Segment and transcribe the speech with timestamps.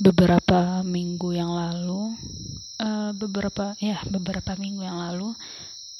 [0.00, 2.16] beberapa minggu yang lalu
[2.80, 5.36] uh, beberapa ya beberapa minggu yang lalu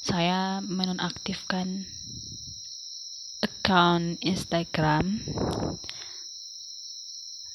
[0.01, 1.85] saya menonaktifkan
[3.45, 5.21] account Instagram.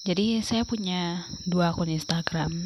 [0.06, 2.62] Jadi saya punya dua akun Instagram.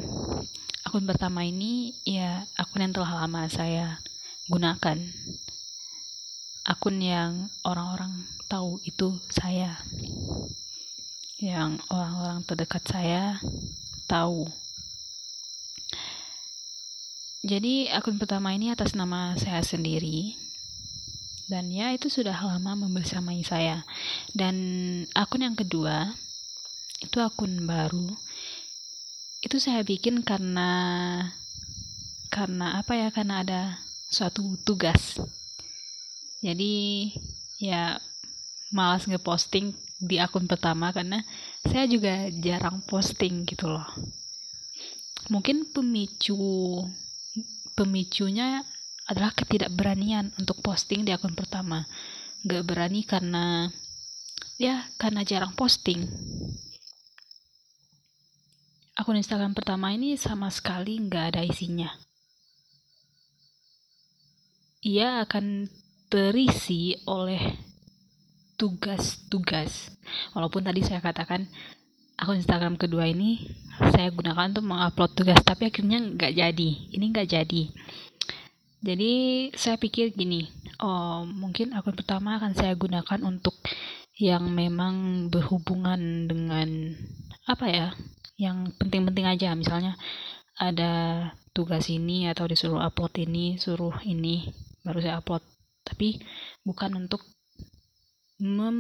[0.84, 4.04] Akun pertama ini ya akun yang telah lama saya
[4.52, 5.00] gunakan.
[6.68, 9.80] Akun yang orang-orang tahu itu saya
[11.40, 13.40] yang orang-orang terdekat saya
[14.04, 14.44] tahu.
[17.40, 20.36] Jadi akun pertama ini atas nama saya sendiri
[21.50, 23.82] dan ya itu sudah lama membersamai saya.
[24.30, 24.54] Dan
[25.18, 26.14] akun yang kedua
[27.02, 28.14] itu akun baru.
[29.42, 30.70] Itu saya bikin karena
[32.30, 33.10] karena apa ya?
[33.10, 33.62] Karena ada
[34.12, 35.18] suatu tugas.
[36.38, 37.08] Jadi
[37.58, 37.98] ya
[38.70, 41.20] malas ngeposting di akun pertama karena
[41.60, 43.84] saya juga jarang posting gitu loh.
[45.28, 46.40] Mungkin pemicu
[47.76, 48.64] pemicunya
[49.04, 51.84] adalah ketidakberanian untuk posting di akun pertama.
[52.40, 53.68] Gak berani karena
[54.56, 56.08] ya karena jarang posting.
[58.96, 61.88] Akun Instagram pertama ini sama sekali nggak ada isinya.
[64.80, 65.68] Ia akan
[66.08, 67.69] terisi oleh
[68.60, 69.88] tugas-tugas.
[70.36, 71.48] Walaupun tadi saya katakan
[72.20, 73.48] akun Instagram kedua ini
[73.80, 76.70] saya gunakan untuk mengupload tugas, tapi akhirnya nggak jadi.
[76.92, 77.62] Ini nggak jadi.
[78.80, 79.12] Jadi
[79.56, 80.44] saya pikir gini,
[80.84, 83.56] oh mungkin akun pertama akan saya gunakan untuk
[84.20, 86.92] yang memang berhubungan dengan
[87.48, 87.88] apa ya,
[88.36, 89.56] yang penting-penting aja.
[89.56, 89.96] Misalnya
[90.60, 90.92] ada
[91.56, 94.52] tugas ini atau disuruh upload ini, suruh ini,
[94.84, 95.40] baru saya upload.
[95.80, 96.20] Tapi
[96.60, 97.24] bukan untuk
[98.40, 98.78] mem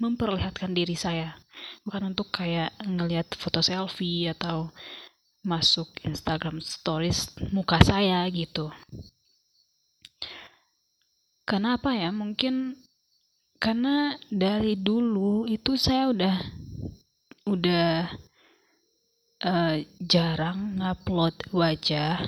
[0.00, 1.36] memperlihatkan diri saya.
[1.84, 4.72] Bukan untuk kayak ngelihat foto selfie atau
[5.44, 8.72] masuk Instagram stories muka saya gitu.
[11.44, 12.08] Karena apa ya?
[12.12, 12.76] Mungkin
[13.60, 16.36] karena dari dulu itu saya udah
[17.48, 17.88] udah
[19.44, 22.24] uh, jarang ngupload wajah.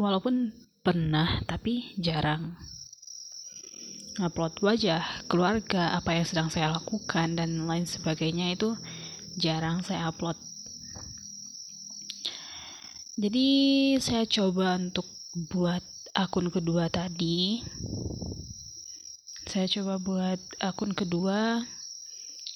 [0.00, 0.52] Walaupun
[0.82, 2.56] pernah tapi jarang
[4.20, 5.00] upload wajah,
[5.30, 8.76] keluarga, apa yang sedang saya lakukan, dan lain sebagainya itu
[9.40, 10.36] jarang saya upload.
[13.16, 13.48] Jadi
[14.00, 15.04] saya coba untuk
[15.52, 17.60] buat akun kedua tadi.
[19.48, 21.60] Saya coba buat akun kedua.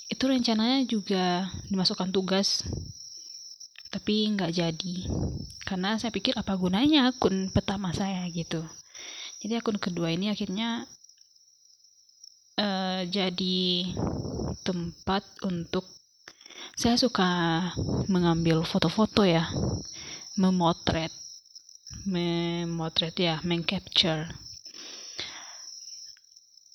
[0.09, 2.65] Itu rencananya juga dimasukkan tugas,
[3.93, 4.97] tapi nggak jadi.
[5.67, 8.65] Karena saya pikir apa gunanya akun pertama saya gitu.
[9.43, 10.89] Jadi akun kedua ini akhirnya
[12.57, 13.93] uh, jadi
[14.65, 15.85] tempat untuk
[16.77, 17.29] saya suka
[18.09, 19.49] mengambil foto-foto ya
[20.37, 21.13] memotret
[22.05, 24.29] memotret ya mengcapture.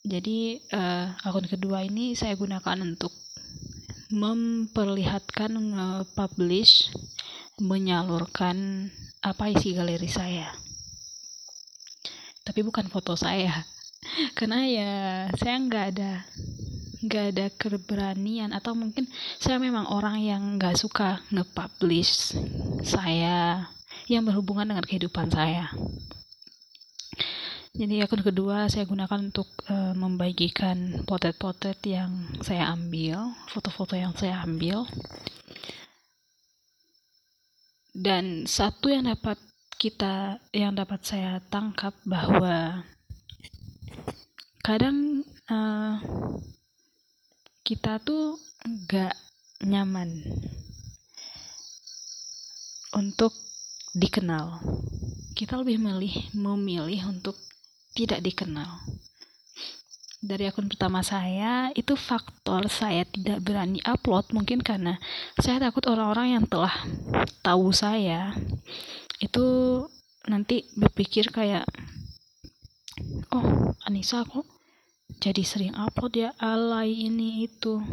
[0.02, 3.13] Jadi uh, akun kedua ini saya gunakan untuk
[4.12, 6.90] memperlihatkan nge-publish
[7.62, 8.90] menyalurkan
[9.22, 10.50] apa isi galeri saya.
[12.42, 13.62] Tapi bukan foto saya
[14.38, 14.94] karena ya
[15.39, 16.11] saya nggak ada
[17.01, 19.09] nggak ada keberanian atau mungkin
[19.41, 22.38] saya memang orang yang nggak suka nge-publish
[22.85, 23.66] saya
[24.05, 25.73] yang berhubungan dengan kehidupan saya.
[27.71, 34.44] Jadi akun kedua saya gunakan untuk uh, membagikan potret-potret yang saya ambil foto-foto yang saya
[34.44, 34.83] ambil.
[37.95, 39.39] Dan satu yang dapat
[39.79, 42.83] kita yang dapat saya tangkap bahwa
[44.61, 45.97] kadang uh,
[47.66, 48.38] kita tuh
[48.85, 49.17] gak
[49.66, 50.22] nyaman
[52.94, 53.33] untuk
[53.97, 54.61] dikenal.
[55.33, 57.33] Kita lebih memilih memilih untuk
[57.97, 58.81] tidak dikenal.
[60.21, 65.01] Dari akun pertama saya, itu faktor saya tidak berani upload mungkin karena
[65.41, 66.69] saya takut orang-orang yang telah
[67.41, 68.38] tahu saya
[69.18, 69.45] itu
[70.30, 71.65] nanti berpikir kayak
[73.91, 74.47] Anissa kok
[75.19, 77.83] jadi sering upload ya alay ini itu.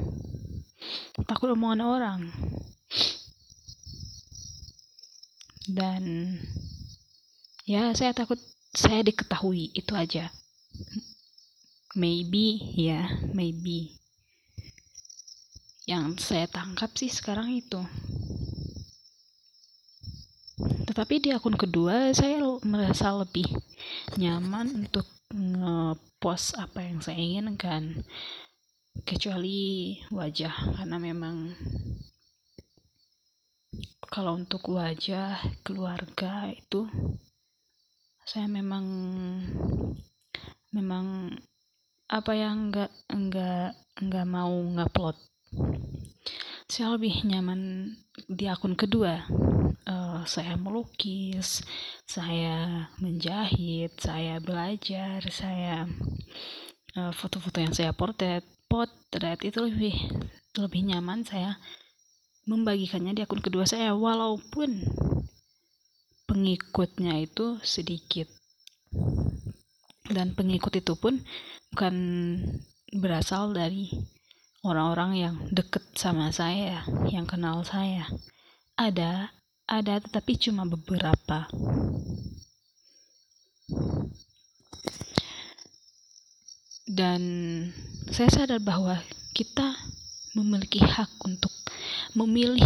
[1.26, 2.20] Takut omongan orang.
[5.66, 6.38] Dan
[7.66, 8.38] ya saya takut
[8.70, 10.30] saya diketahui itu aja.
[11.98, 13.98] Maybe ya maybe.
[15.90, 17.82] Yang saya tangkap sih sekarang itu.
[20.86, 23.50] Tetapi di akun kedua saya merasa lebih
[24.14, 28.00] nyaman untuk ngepost apa yang saya inginkan
[29.04, 31.52] kecuali wajah karena memang
[34.08, 36.88] kalau untuk wajah keluarga itu
[38.25, 38.84] saya memang
[40.72, 41.36] memang
[42.08, 45.16] apa yang enggak enggak enggak mau ngupload
[46.69, 47.92] saya lebih nyaman
[48.28, 49.28] di akun kedua
[49.88, 51.64] uh, saya melukis
[52.05, 55.88] saya menjahit saya belajar saya
[56.94, 59.96] uh, foto-foto yang saya potret potret itu lebih
[60.61, 61.56] lebih nyaman saya
[62.44, 64.85] membagikannya di akun kedua saya walaupun
[66.29, 68.29] pengikutnya itu sedikit
[70.08, 71.20] dan pengikut itu pun
[71.73, 71.94] bukan
[72.96, 73.93] berasal dari
[74.64, 76.82] orang-orang yang deket sama saya,
[77.12, 78.08] yang kenal saya.
[78.79, 79.38] Ada,
[79.69, 81.44] ada tetapi cuma beberapa.
[86.88, 87.23] Dan
[88.09, 88.97] saya sadar bahwa
[89.37, 89.76] kita
[90.32, 91.53] memiliki hak untuk
[92.17, 92.65] memilih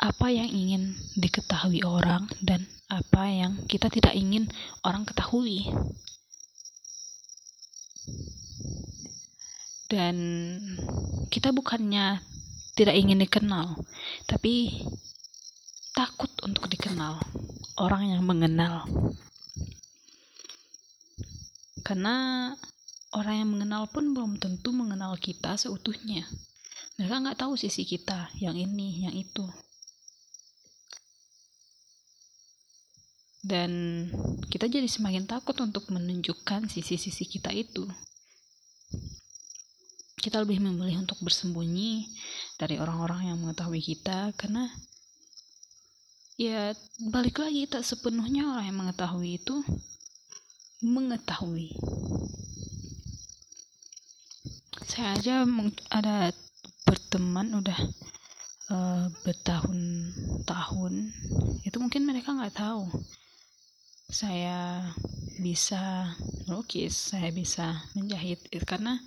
[0.00, 4.48] apa yang ingin diketahui orang dan apa yang kita tidak ingin
[4.80, 5.68] orang ketahui.
[9.92, 10.16] Dan
[11.28, 12.24] kita bukannya
[12.74, 13.78] tidak ingin dikenal,
[14.26, 14.82] tapi
[15.94, 17.22] takut untuk dikenal
[17.78, 18.82] orang yang mengenal.
[21.86, 22.50] Karena
[23.14, 26.26] orang yang mengenal pun belum tentu mengenal kita seutuhnya.
[26.98, 29.46] Mereka nggak tahu sisi kita, yang ini, yang itu.
[33.44, 34.04] Dan
[34.50, 37.86] kita jadi semakin takut untuk menunjukkan sisi-sisi kita itu
[40.24, 42.08] kita lebih memilih untuk bersembunyi
[42.56, 44.72] dari orang-orang yang mengetahui kita karena
[46.34, 46.74] ya
[47.14, 49.62] balik lagi tak sepenuhnya orang yang mengetahui itu
[50.82, 51.70] mengetahui.
[54.84, 55.34] Saya aja
[55.90, 56.30] ada
[56.84, 57.78] berteman udah
[58.70, 60.94] uh, bertahun-tahun.
[61.64, 62.90] Itu mungkin mereka nggak tahu.
[64.10, 64.90] Saya
[65.42, 66.14] bisa
[66.46, 69.02] melukis saya bisa menjahit karena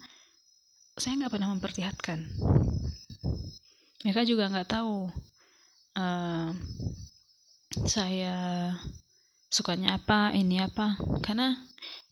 [0.97, 2.19] saya nggak pernah memperlihatkan.
[4.03, 5.07] Mereka juga nggak tahu
[5.95, 6.50] uh,
[7.85, 8.74] saya
[9.47, 11.53] sukanya apa ini apa karena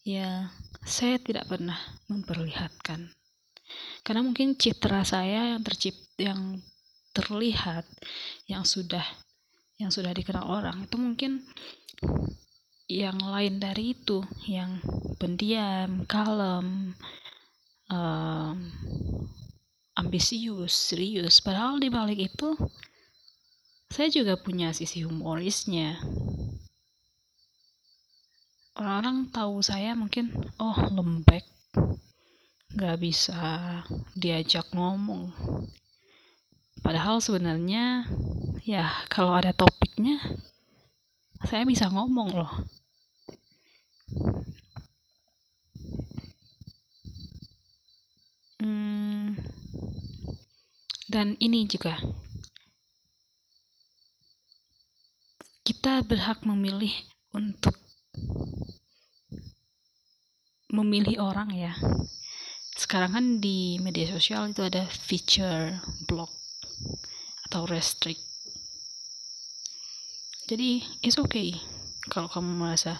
[0.05, 0.53] ya
[0.85, 1.79] saya tidak pernah
[2.11, 3.09] memperlihatkan
[4.05, 6.61] karena mungkin citra saya yang tercipt yang
[7.15, 7.87] terlihat
[8.45, 9.03] yang sudah
[9.81, 11.31] yang sudah dikenal orang itu mungkin
[12.85, 14.77] yang lain dari itu yang
[15.17, 16.93] pendiam kalem
[17.89, 18.57] um,
[19.95, 21.39] ambisius, serius.
[21.41, 22.53] Padahal di balik itu
[23.91, 26.01] saya juga punya sisi humorisnya.
[28.75, 31.47] Orang-orang tahu saya mungkin, oh lembek,
[32.75, 33.81] gak bisa
[34.17, 35.31] diajak ngomong.
[36.83, 38.03] Padahal sebenarnya,
[38.67, 40.19] ya kalau ada topiknya,
[41.47, 42.53] saya bisa ngomong loh.
[51.15, 51.95] Dan ini juga
[55.85, 56.89] kita berhak memilih
[57.29, 57.77] untuk
[60.73, 61.77] memilih orang ya.
[62.73, 65.77] Sekarang kan di media sosial itu ada feature
[66.09, 66.33] block
[67.45, 68.17] atau restrict.
[70.49, 71.53] Jadi it's okay
[72.09, 72.97] kalau kamu merasa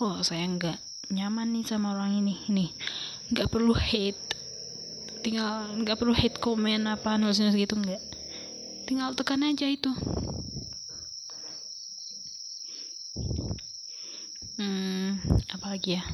[0.00, 2.72] oh saya nggak nyaman nih sama orang ini, ini
[3.28, 4.40] nggak perlu hate
[5.20, 8.00] tinggal nggak perlu hate comment apa nulis nulis gitu nggak
[8.88, 9.92] tinggal tekan aja itu
[14.62, 14.92] hmm
[15.82, 16.04] lagi ya?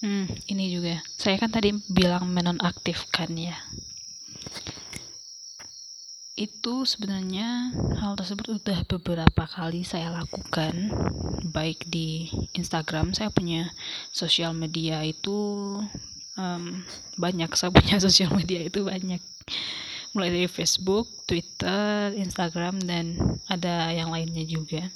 [0.00, 1.04] Hmm ini juga.
[1.20, 3.60] Saya kan tadi bilang menonaktifkan ya.
[6.32, 10.96] Itu sebenarnya hal tersebut udah beberapa kali saya lakukan.
[11.52, 13.68] Baik di Instagram saya punya
[14.08, 15.36] sosial media itu
[16.40, 16.64] um,
[17.20, 17.52] banyak.
[17.52, 19.20] Saya punya sosial media itu banyak.
[20.16, 24.88] Mulai dari Facebook, Twitter, Instagram dan ada yang lainnya juga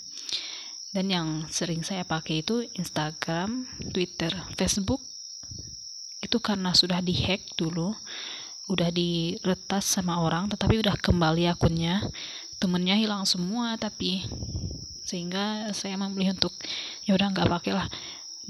[0.98, 4.98] dan yang sering saya pakai itu Instagram, Twitter, Facebook.
[6.18, 7.94] Itu karena sudah dihack dulu
[8.66, 12.02] udah diretas sama orang tetapi udah kembali akunnya.
[12.58, 14.26] Temennya hilang semua tapi
[15.06, 16.50] sehingga saya memilih untuk
[17.06, 17.86] ya udah nggak pakai lah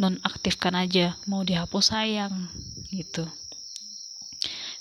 [0.00, 2.48] nonaktifkan aja mau dihapus sayang
[2.88, 3.28] gitu.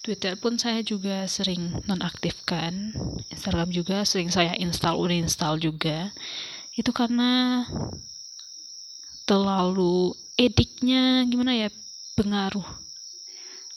[0.08, 2.96] Twitter pun saya juga sering nonaktifkan
[3.28, 6.16] Instagram juga sering saya install uninstall juga
[6.78, 7.66] itu karena
[9.26, 11.70] terlalu ediknya gimana ya
[12.14, 12.66] pengaruh.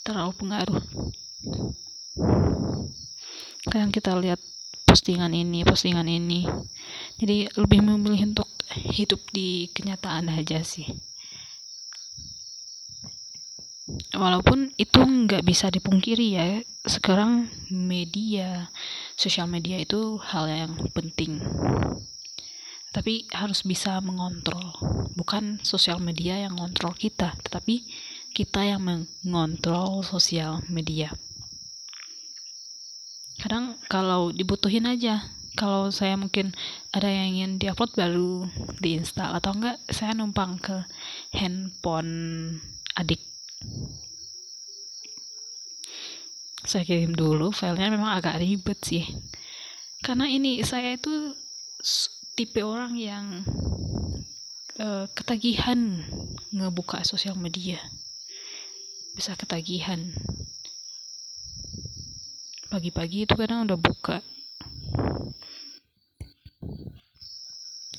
[0.04, 0.80] Terlalu pengaruh.
[3.64, 4.40] Kadang kita lihat
[4.85, 6.45] postingan ini postingan ini.
[7.16, 8.49] Jadi lebih memilih untuk
[8.92, 10.85] hidup di kenyataan aja sih.
[14.12, 16.47] Walaupun itu nggak bisa dipungkiri ya
[16.87, 18.71] sekarang media
[19.19, 21.42] sosial media itu hal yang penting
[22.90, 24.75] tapi harus bisa mengontrol.
[25.14, 27.87] Bukan sosial media yang mengontrol kita tetapi
[28.35, 31.11] kita yang mengontrol sosial media.
[33.40, 35.25] Kadang kalau dibutuhin aja
[35.59, 36.54] kalau saya mungkin
[36.94, 38.47] ada yang ingin diupload baru
[38.78, 40.87] diinstal atau enggak saya numpang ke
[41.35, 42.12] handphone
[42.94, 43.20] adik.
[46.62, 49.04] Saya kirim dulu filenya memang agak ribet sih.
[50.04, 51.35] Karena ini saya itu
[52.40, 53.44] tipe orang yang
[54.80, 56.00] uh, ketagihan
[56.56, 57.76] ngebuka sosial media.
[59.12, 60.09] Bisa ketagihan.
[62.73, 64.25] Pagi-pagi itu kadang udah buka.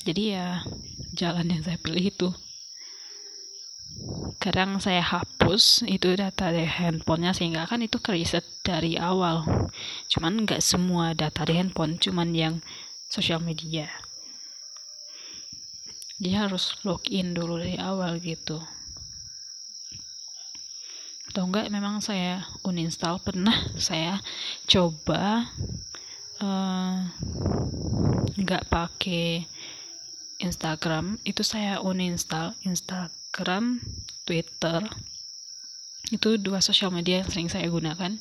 [0.02, 0.66] Jadi ya
[1.14, 2.28] jalan yang saya pilih itu.
[4.42, 9.46] Kadang saya hapus itu data dari handphonenya sehingga kan itu kriset dari awal.
[10.10, 12.54] Cuman nggak semua data di handphone cuman yang
[13.06, 14.01] sosial media
[16.22, 18.62] dia harus login dulu dari awal gitu.
[21.26, 23.18] Atau enggak memang saya uninstall.
[23.18, 24.22] Pernah saya
[24.70, 25.50] coba
[26.38, 27.10] uh,
[28.38, 29.50] nggak pakai
[30.38, 31.18] Instagram.
[31.26, 33.82] Itu saya uninstall Instagram
[34.22, 34.86] Twitter.
[36.14, 38.14] Itu dua sosial media yang sering saya gunakan.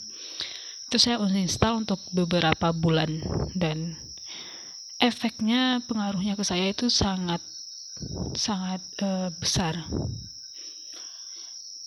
[0.90, 3.22] Itu saya uninstall untuk beberapa bulan.
[3.54, 3.94] Dan
[4.98, 7.46] efeknya pengaruhnya ke saya itu sangat
[8.36, 9.82] sangat uh, besar.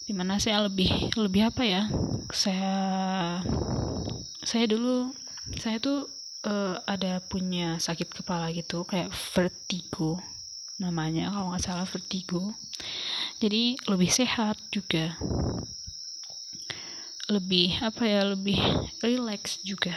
[0.05, 1.89] Di mana saya lebih lebih apa ya
[2.29, 2.75] saya
[4.45, 5.17] saya dulu
[5.57, 6.05] saya tuh
[6.45, 10.21] uh, ada punya sakit kepala gitu kayak vertigo
[10.77, 12.53] namanya kalau nggak salah vertigo.
[13.41, 15.15] Jadi lebih sehat juga.
[17.33, 18.61] Lebih apa ya lebih
[19.01, 19.97] relax juga.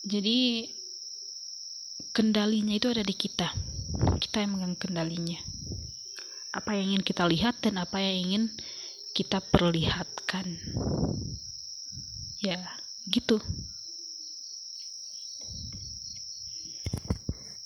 [0.00, 0.64] Jadi
[2.20, 3.48] kendalinya itu ada di kita.
[4.20, 5.40] Kita yang megang kendalinya.
[6.52, 8.44] Apa yang ingin kita lihat dan apa yang ingin
[9.16, 10.60] kita perlihatkan.
[12.44, 12.60] Ya
[13.08, 13.40] gitu